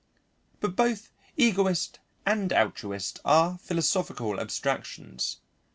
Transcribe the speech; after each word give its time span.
But 0.61 0.75
both 0.75 1.11
egoist 1.37 1.99
and 2.25 2.51
altruist 2.51 3.19
are 3.23 3.59
philosophical 3.59 4.39
abstractions. 4.39 5.37